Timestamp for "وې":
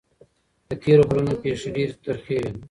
2.41-2.51